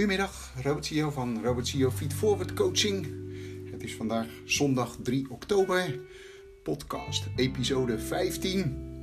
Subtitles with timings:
[0.00, 3.06] Goedemiddag, Robert CEO van Robert CEO Feed Forward Coaching.
[3.70, 5.98] Het is vandaag zondag 3 oktober,
[6.62, 9.02] podcast episode 15.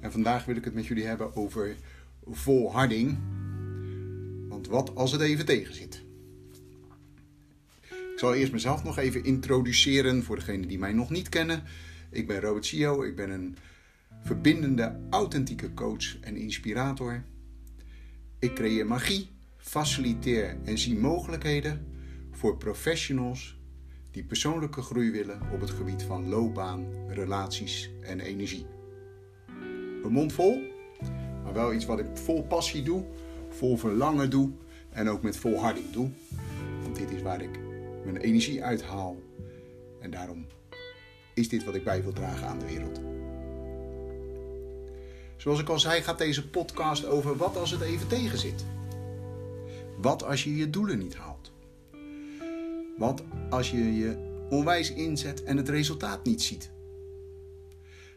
[0.00, 1.76] En vandaag wil ik het met jullie hebben over
[2.26, 3.18] volharding.
[4.48, 6.02] Want wat als het even tegen zit?
[7.90, 11.62] Ik zal eerst mezelf nog even introduceren voor degenen die mij nog niet kennen.
[12.10, 13.56] Ik ben Robert CEO, ik ben een
[14.24, 17.24] verbindende, authentieke coach en inspirator.
[18.38, 19.36] Ik creëer magie
[19.68, 21.86] faciliteer en zie mogelijkheden
[22.30, 23.58] voor professionals
[24.10, 28.66] die persoonlijke groei willen op het gebied van loopbaan, relaties en energie.
[30.02, 30.62] Een mond vol,
[31.44, 33.04] maar wel iets wat ik vol passie doe,
[33.48, 34.50] vol verlangen doe
[34.90, 36.10] en ook met volharding doe.
[36.82, 37.58] Want dit is waar ik
[38.04, 39.16] mijn energie uithaal
[40.00, 40.46] en daarom
[41.34, 43.00] is dit wat ik bij wil dragen aan de wereld.
[45.36, 48.64] Zoals ik al zei, gaat deze podcast over wat als het even tegen zit.
[50.00, 51.52] Wat als je je doelen niet haalt?
[52.96, 54.16] Wat als je je
[54.50, 56.70] onwijs inzet en het resultaat niet ziet?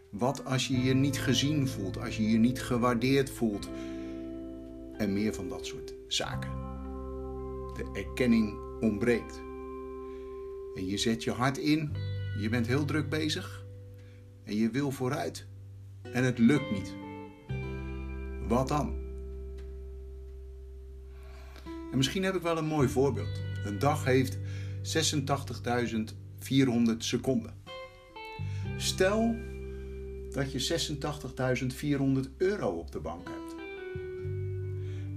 [0.10, 3.70] Wat als je je niet gezien voelt, als je je niet gewaardeerd voelt?
[4.98, 6.52] En meer van dat soort zaken.
[7.73, 9.42] De erkenning ontbreekt.
[10.76, 11.95] En je zet je hart in,
[12.40, 13.66] je bent heel druk bezig
[14.44, 15.45] en je wil vooruit.
[16.02, 16.95] En het lukt niet.
[18.48, 19.01] Wat dan?
[21.92, 23.42] En misschien heb ik wel een mooi voorbeeld.
[23.66, 24.42] Een dag heeft 86.400
[26.98, 27.53] seconden.
[28.78, 29.36] Stel
[30.31, 30.89] dat je
[32.25, 33.56] 86.400 euro op de bank hebt.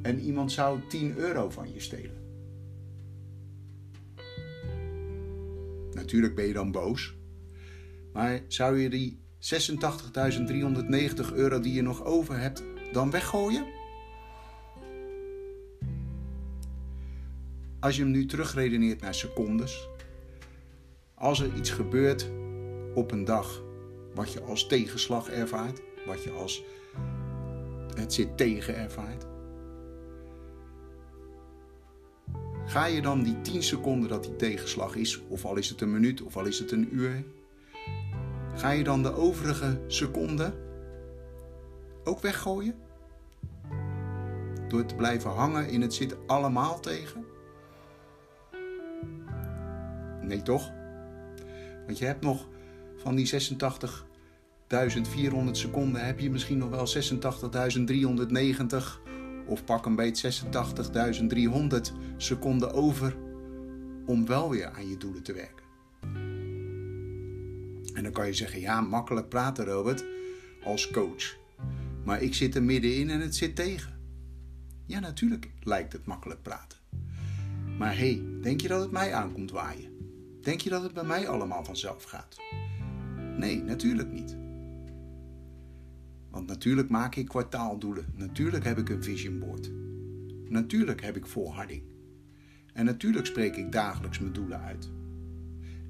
[0.03, 2.23] En iemand zou 10 euro van je stelen.
[5.93, 7.15] Natuurlijk ben je dan boos.
[8.13, 13.84] Maar zou je die 86.390 euro die je nog over hebt dan weggooien?
[17.85, 19.89] Als je hem nu terugredeneert naar secondes.
[21.15, 22.31] Als er iets gebeurt
[22.95, 23.63] op een dag
[24.15, 26.63] wat je als tegenslag ervaart, wat je als
[27.95, 29.27] het zit tegen ervaart.
[32.67, 35.93] Ga je dan die 10 seconden dat die tegenslag is, of al is het een
[35.93, 37.25] minuut of al is het een uur,
[38.55, 40.55] ga je dan de overige seconden
[42.05, 42.75] ook weggooien?
[44.69, 47.34] Door te blijven hangen in het zit allemaal tegen?
[50.27, 50.73] Nee, toch?
[51.87, 52.49] Want je hebt nog
[52.97, 53.33] van die 86.400
[55.51, 56.93] seconden, heb je misschien nog wel 86.390
[59.47, 60.37] of pak een beetje 86.300
[62.17, 63.17] seconden over
[64.07, 65.65] om wel weer aan je doelen te werken.
[67.95, 70.05] En dan kan je zeggen, ja, makkelijk praten Robert,
[70.65, 71.37] als coach.
[72.05, 73.93] Maar ik zit er middenin en het zit tegen.
[74.87, 76.79] Ja, natuurlijk lijkt het makkelijk praten.
[77.79, 79.94] Maar hé, hey, denk je dat het mij aankomt waaien?
[80.45, 82.37] Denk je dat het bij mij allemaal vanzelf gaat?
[83.37, 84.37] Nee, natuurlijk niet.
[86.31, 88.07] Want natuurlijk maak ik kwartaaldoelen.
[88.15, 89.71] Natuurlijk heb ik een vision board.
[90.49, 91.83] Natuurlijk heb ik volharding.
[92.73, 94.91] En natuurlijk spreek ik dagelijks mijn doelen uit.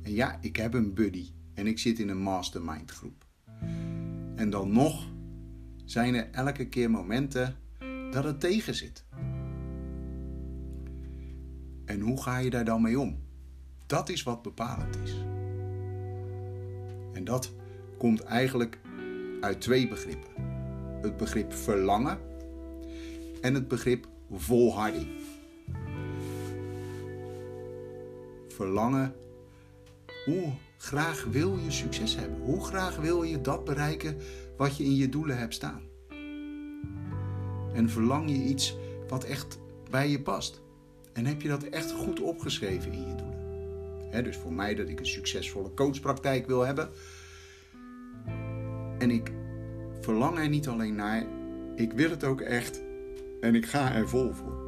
[0.02, 3.26] En ja, ik heb een buddy en ik zit in een mastermind groep.
[4.34, 5.12] En dan nog
[5.84, 7.56] zijn er elke keer momenten
[8.10, 9.04] dat het tegen zit.
[11.84, 13.22] En hoe ga je daar dan mee om?
[13.86, 15.14] Dat is wat bepalend is.
[17.12, 17.52] En dat
[17.98, 18.78] komt eigenlijk
[19.40, 20.30] uit twee begrippen:
[21.02, 22.18] het begrip verlangen
[23.40, 25.08] en het begrip volharding.
[28.48, 29.14] Verlangen.
[30.24, 32.40] Hoe graag wil je succes hebben?
[32.40, 34.16] Hoe graag wil je dat bereiken
[34.56, 35.82] wat je in je doelen hebt staan?
[37.72, 38.76] En verlang je iets
[39.08, 39.58] wat echt
[39.90, 40.62] bij je past?
[41.12, 43.33] En heb je dat echt goed opgeschreven in je doelen?
[44.22, 46.90] Dus voor mij dat ik een succesvolle coachpraktijk wil hebben.
[48.98, 49.32] En ik
[50.00, 51.26] verlang er niet alleen naar,
[51.74, 52.82] ik wil het ook echt
[53.40, 54.62] en ik ga er vol voor.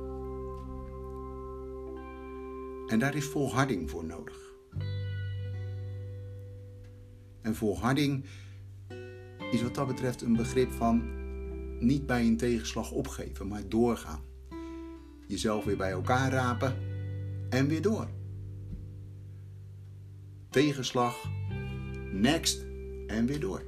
[2.87, 4.55] En daar is volharding voor nodig.
[7.43, 8.25] En volharding
[9.51, 11.25] is wat dat betreft een begrip van
[11.79, 14.21] niet bij een tegenslag opgeven, maar doorgaan.
[15.27, 16.77] Jezelf weer bij elkaar rapen
[17.51, 18.16] en weer door
[20.51, 21.17] tegenslag,
[22.13, 22.65] next
[23.07, 23.63] en weer door.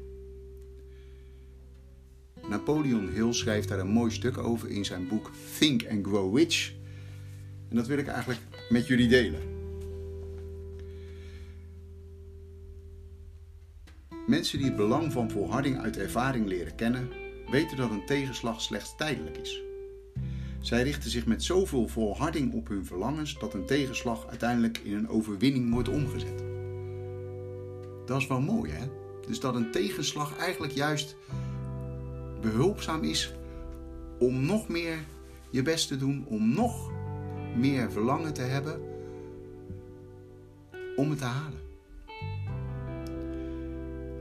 [2.48, 6.72] Napoleon Hill schrijft daar een mooi stuk over in zijn boek Think and Grow Rich.
[7.68, 9.40] En dat wil ik eigenlijk met jullie delen.
[14.26, 17.08] Mensen die het belang van volharding uit ervaring leren kennen,
[17.50, 19.62] weten dat een tegenslag slechts tijdelijk is.
[20.60, 25.08] Zij richten zich met zoveel volharding op hun verlangens dat een tegenslag uiteindelijk in een
[25.08, 26.47] overwinning wordt omgezet.
[28.08, 28.86] Dat is wel mooi, hè?
[29.26, 31.16] Dus dat een tegenslag eigenlijk juist
[32.40, 33.34] behulpzaam is
[34.18, 34.98] om nog meer
[35.50, 36.90] je best te doen, om nog
[37.56, 38.80] meer verlangen te hebben
[40.96, 41.60] om het te halen.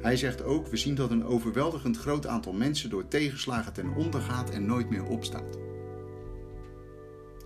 [0.02, 4.22] Hij zegt ook: We zien dat een overweldigend groot aantal mensen door tegenslagen ten onder
[4.22, 5.58] gaat en nooit meer opstaat.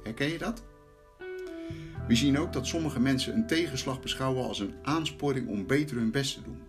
[0.03, 0.63] Herken je dat?
[2.07, 6.11] We zien ook dat sommige mensen een tegenslag beschouwen als een aansporing om beter hun
[6.11, 6.59] best te doen.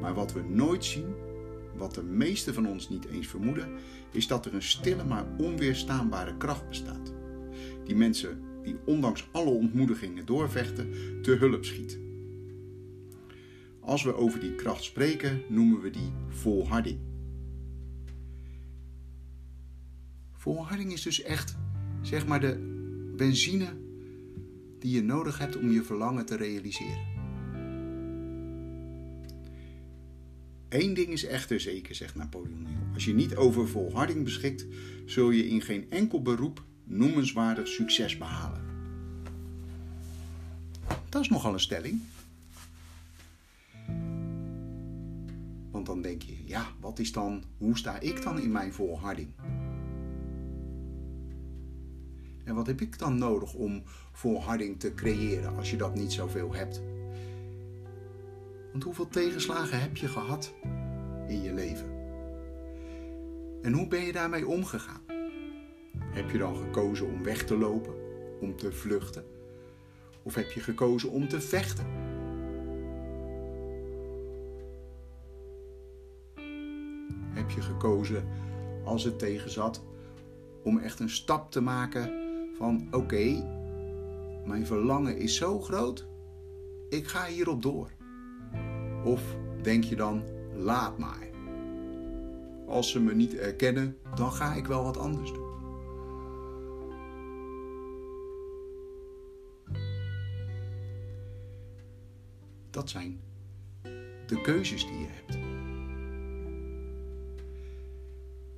[0.00, 1.14] Maar wat we nooit zien,
[1.76, 3.68] wat de meeste van ons niet eens vermoeden,
[4.10, 7.12] is dat er een stille maar onweerstaanbare kracht bestaat.
[7.84, 11.98] Die mensen die ondanks alle ontmoedigingen doorvechten, te hulp schiet.
[13.80, 16.98] Als we over die kracht spreken, noemen we die volharding.
[20.32, 21.56] Volharding is dus echt,
[22.00, 22.69] zeg maar, de
[23.20, 23.76] benzine
[24.78, 27.06] die je nodig hebt om je verlangen te realiseren.
[30.68, 32.94] Eén ding is echter zeker, zegt Napoleon Hill.
[32.94, 34.66] Als je niet over volharding beschikt,
[35.06, 38.62] zul je in geen enkel beroep noemenswaardig succes behalen.
[41.08, 42.00] Dat is nogal een stelling.
[45.70, 49.28] Want dan denk je, ja, wat is dan, hoe sta ik dan in mijn volharding?
[52.50, 53.82] En wat heb ik dan nodig om
[54.12, 56.82] volharding te creëren als je dat niet zoveel hebt?
[58.70, 60.54] Want hoeveel tegenslagen heb je gehad
[61.28, 61.86] in je leven?
[63.62, 65.00] En hoe ben je daarmee omgegaan?
[65.98, 67.94] Heb je dan gekozen om weg te lopen,
[68.40, 69.24] om te vluchten?
[70.22, 71.86] Of heb je gekozen om te vechten?
[77.32, 78.28] Heb je gekozen
[78.84, 79.82] als het tegenzat
[80.62, 82.19] om echt een stap te maken
[82.60, 83.42] van oké,
[84.44, 86.06] mijn verlangen is zo groot,
[86.88, 87.90] ik ga hierop door.
[89.04, 90.22] Of denk je dan,
[90.54, 91.28] laat maar.
[92.66, 95.48] Als ze me niet erkennen, dan ga ik wel wat anders doen.
[102.70, 103.20] Dat zijn
[104.26, 105.38] de keuzes die je hebt.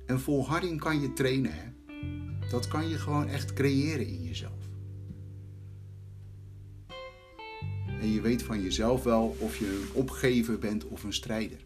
[0.05, 1.53] En volharding kan je trainen.
[1.53, 1.82] Hè?
[2.49, 4.63] Dat kan je gewoon echt creëren in jezelf.
[8.01, 11.59] En je weet van jezelf wel of je een opgever bent of een strijder.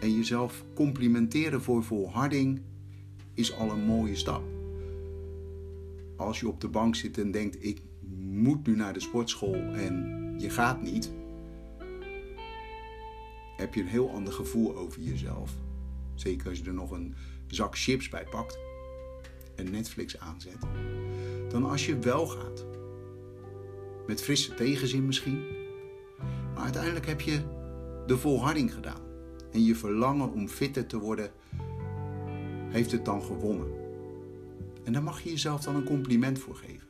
[0.00, 2.60] En jezelf complimenteren voor volharding
[3.34, 4.42] is al een mooie stap.
[6.16, 7.80] Als je op de bank zit en denkt: ik
[8.18, 11.12] moet nu naar de sportschool en je gaat niet,
[13.56, 15.52] heb je een heel ander gevoel over jezelf.
[16.20, 17.14] Zeker als je er nog een
[17.46, 18.58] zak chips bij pakt
[19.54, 20.58] en Netflix aanzet.
[21.48, 22.66] Dan als je wel gaat.
[24.06, 25.44] Met frisse tegenzin misschien.
[26.54, 27.42] Maar uiteindelijk heb je
[28.06, 29.00] de volharding gedaan.
[29.52, 31.30] En je verlangen om fitter te worden,
[32.68, 33.68] heeft het dan gewonnen.
[34.84, 36.86] En daar mag je jezelf dan een compliment voor geven.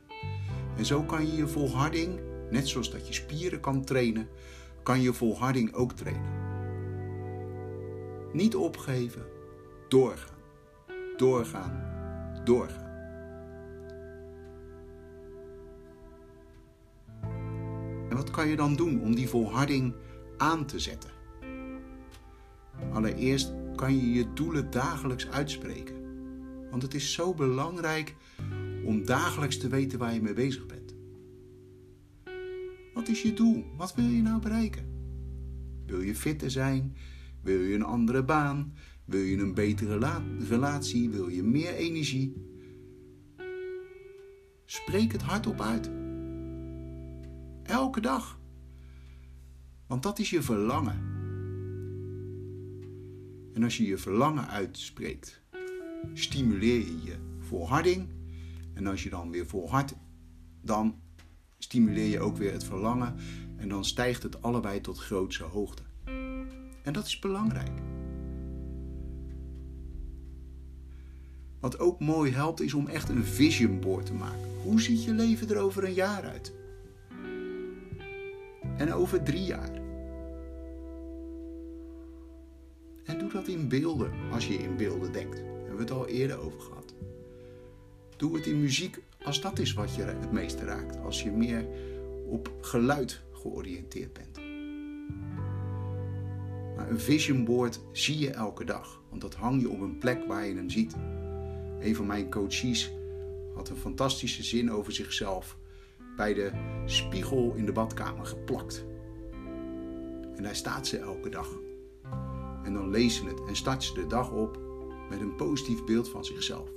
[0.77, 2.19] En zo kan je je volharding,
[2.51, 4.27] net zoals dat je spieren kan trainen,
[4.83, 6.38] kan je volharding ook trainen.
[8.33, 9.25] Niet opgeven,
[9.87, 10.37] doorgaan,
[11.17, 11.83] doorgaan,
[12.43, 12.87] doorgaan.
[18.09, 19.93] En wat kan je dan doen om die volharding
[20.37, 21.09] aan te zetten?
[22.91, 25.95] Allereerst kan je je doelen dagelijks uitspreken.
[26.69, 28.15] Want het is zo belangrijk
[28.85, 30.95] om dagelijks te weten waar je mee bezig bent.
[32.93, 33.65] Wat is je doel?
[33.77, 34.85] Wat wil je nou bereiken?
[35.85, 36.95] Wil je fitter zijn?
[37.41, 38.73] Wil je een andere baan?
[39.05, 41.09] Wil je een betere relatie?
[41.09, 42.47] Wil je meer energie?
[44.65, 45.91] Spreek het hardop uit.
[47.63, 48.39] Elke dag.
[49.87, 51.17] Want dat is je verlangen.
[53.53, 55.41] En als je je verlangen uitspreekt,
[56.13, 58.07] stimuleer je je volharding
[58.73, 59.95] en als je dan weer volhardt,
[60.61, 60.95] dan
[61.57, 63.15] stimuleer je ook weer het verlangen
[63.57, 65.88] en dan stijgt het allebei tot grootse hoogte.
[66.83, 67.71] En dat is belangrijk.
[71.59, 74.47] Wat ook mooi helpt is om echt een vision board te maken.
[74.63, 76.53] Hoe ziet je leven er over een jaar uit?
[78.77, 79.71] En over drie jaar?
[83.03, 85.35] En doe dat in beelden, als je in beelden denkt.
[85.35, 86.93] Daar hebben we het al eerder over gehad.
[88.17, 90.97] Doe het in muziek als dat is wat je het meeste raakt.
[90.99, 91.65] Als je meer
[92.25, 94.48] op geluid georiënteerd bent.
[96.89, 99.01] Een vision board zie je elke dag.
[99.09, 100.95] Want dat hang je op een plek waar je hem ziet.
[101.79, 102.91] Een van mijn coaches
[103.55, 105.57] had een fantastische zin over zichzelf
[106.15, 106.51] bij de
[106.85, 108.85] spiegel in de badkamer geplakt.
[110.35, 111.47] En daar staat ze elke dag.
[112.63, 114.59] En dan leest ze het en start ze de dag op
[115.09, 116.69] met een positief beeld van zichzelf.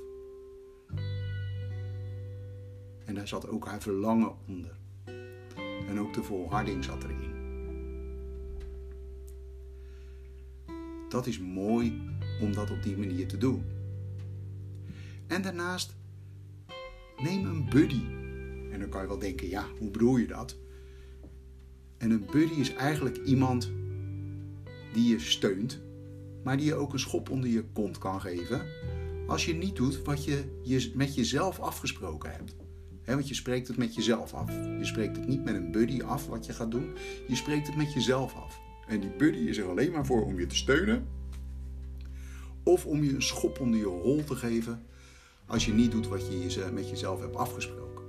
[3.04, 4.76] En daar zat ook haar verlangen onder.
[5.88, 7.41] En ook de volharding zat erin.
[11.12, 12.00] Dat is mooi
[12.40, 13.64] om dat op die manier te doen.
[15.26, 15.94] En daarnaast
[17.16, 18.04] neem een buddy.
[18.72, 20.56] En dan kan je wel denken, ja, hoe bedoel je dat?
[21.98, 23.70] En een buddy is eigenlijk iemand
[24.92, 25.80] die je steunt,
[26.44, 28.66] maar die je ook een schop onder je kont kan geven
[29.26, 32.54] als je niet doet wat je met jezelf afgesproken hebt.
[33.04, 34.50] want je spreekt het met jezelf af.
[34.50, 36.94] Je spreekt het niet met een buddy af wat je gaat doen.
[37.28, 38.60] Je spreekt het met jezelf af.
[38.86, 41.06] En die buddy is er alleen maar voor om je te steunen.
[42.62, 44.86] Of om je een schop onder je hol te geven
[45.46, 48.04] als je niet doet wat je met jezelf hebt afgesproken.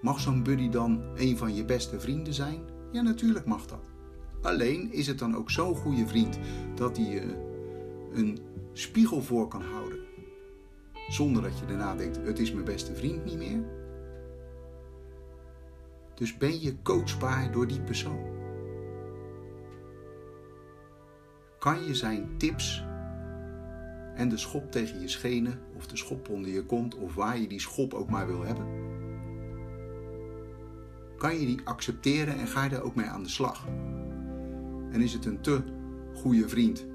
[0.00, 2.60] Mag zo'n buddy dan een van je beste vrienden zijn?
[2.92, 3.92] Ja, natuurlijk mag dat.
[4.42, 6.38] Alleen is het dan ook zo'n goede vriend
[6.74, 7.22] dat hij je
[8.12, 8.38] een
[8.72, 9.98] spiegel voor kan houden.
[11.08, 13.64] Zonder dat je daarna denkt: het is mijn beste vriend niet meer.
[16.14, 18.32] Dus ben je coachbaar door die persoon?
[21.58, 22.84] Kan je zijn tips
[24.14, 27.46] en de schop tegen je schenen of de schop onder je kont of waar je
[27.46, 28.66] die schop ook maar wil hebben,
[31.16, 33.66] kan je die accepteren en ga je daar ook mee aan de slag?
[34.90, 35.62] En is het een te
[36.14, 36.86] goede vriend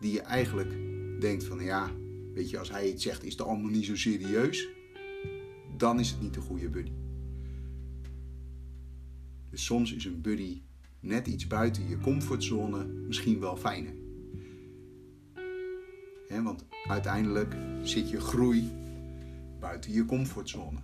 [0.00, 0.74] die je eigenlijk
[1.20, 1.90] denkt van ja,
[2.34, 4.68] weet je, als hij iets zegt is het allemaal niet zo serieus,
[5.76, 6.92] dan is het niet de goede buddy.
[9.56, 10.62] Dus soms is een buddy
[11.00, 13.94] net iets buiten je comfortzone misschien wel fijner.
[16.42, 18.72] want uiteindelijk zit je groei
[19.60, 20.78] buiten je comfortzone.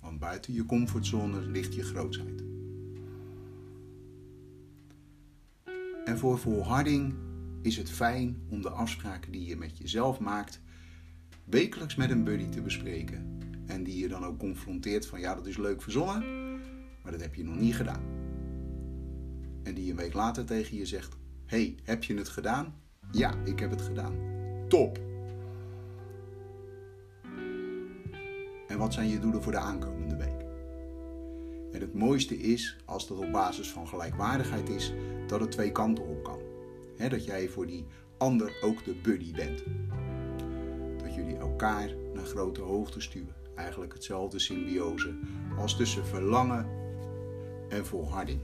[0.00, 2.44] Want buiten je comfortzone ligt je grootheid.
[6.04, 7.14] En voor volharding
[7.62, 10.60] is het fijn om de afspraken die je met jezelf maakt
[11.44, 13.38] wekelijks met een buddy te bespreken.
[13.66, 16.41] En die je dan ook confronteert van ja, dat is leuk verzonnen,
[17.02, 18.02] maar dat heb je nog niet gedaan.
[19.62, 21.16] En die een week later tegen je zegt:
[21.46, 22.74] hey, heb je het gedaan?
[23.10, 24.14] Ja, ik heb het gedaan.
[24.68, 25.00] Top!
[28.66, 30.44] En wat zijn je doelen voor de aankomende week?
[31.72, 34.92] En het mooiste is, als dat op basis van gelijkwaardigheid is,
[35.26, 36.38] dat het twee kanten op kan.
[37.08, 37.86] dat jij voor die
[38.18, 39.64] ander ook de buddy bent.
[41.02, 43.34] Dat jullie elkaar naar grote hoogte stuwen.
[43.54, 45.14] Eigenlijk hetzelfde symbiose
[45.56, 46.81] als tussen verlangen
[47.72, 48.40] en volharding.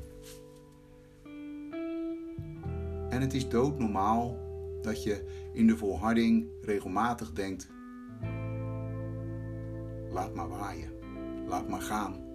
[3.09, 4.39] En het is doodnormaal
[4.83, 7.69] dat je in de volharding regelmatig denkt:
[10.11, 10.93] laat maar waaien,
[11.47, 12.27] laat maar gaan.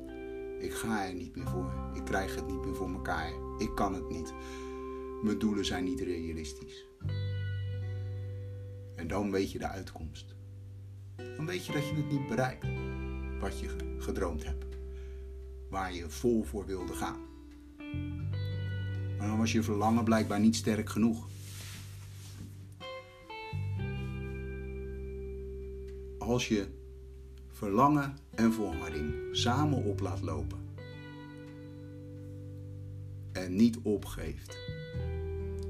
[0.60, 3.94] Ik ga er niet meer voor, ik krijg het niet meer voor elkaar, ik kan
[3.94, 4.34] het niet.
[5.24, 6.88] Mijn doelen zijn niet realistisch.
[8.96, 10.36] En dan weet je de uitkomst.
[11.16, 12.68] Dan weet je dat je het niet bereikt
[13.40, 14.73] wat je gedroomd hebt,
[15.74, 17.20] waar je vol voor wilde gaan.
[19.18, 21.28] Maar dan was je verlangen blijkbaar niet sterk genoeg.
[26.18, 26.68] Als je
[27.48, 30.60] verlangen en volharding samen op laat lopen
[33.32, 34.58] en niet opgeeft,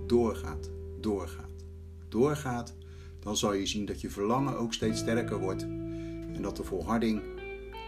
[0.08, 0.70] doorgaat,
[1.00, 1.66] doorgaat,
[2.10, 2.76] doorgaat,
[3.20, 5.62] dan zal je zien dat je verlangen ook steeds sterker wordt
[6.34, 7.22] en dat de volharding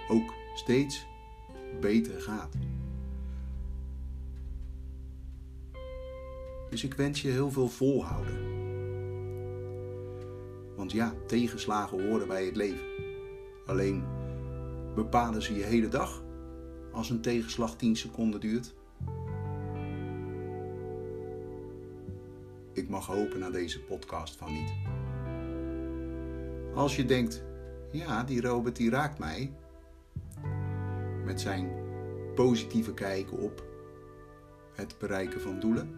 [0.09, 1.05] ook steeds
[1.79, 2.55] beter gaat.
[6.69, 8.53] Dus ik wens je heel veel volhouden.
[10.75, 12.85] Want ja, tegenslagen horen bij het leven.
[13.65, 14.03] Alleen
[14.95, 16.23] bepalen ze je hele dag
[16.91, 18.73] als een tegenslag 10 seconden duurt.
[22.73, 24.71] Ik mag hopen naar deze podcast van niet.
[26.73, 27.43] Als je denkt,
[27.91, 29.53] ja, die Robert die raakt mij
[31.25, 31.71] met zijn
[32.35, 33.63] positieve kijk op
[34.73, 35.97] het bereiken van doelen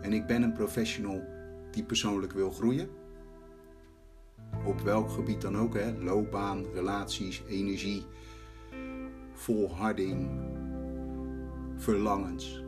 [0.00, 1.22] en ik ben een professional
[1.70, 2.88] die persoonlijk wil groeien.
[4.64, 5.98] Op welk gebied dan ook, hè?
[5.98, 8.04] loopbaan, relaties, energie,
[9.32, 10.28] volharding,
[11.76, 12.64] verlangens.